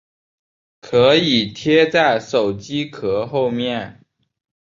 [0.79, 4.03] 可以贴在手机壳后面